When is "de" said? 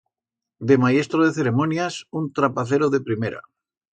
0.69-0.79, 1.23-1.31, 2.89-3.01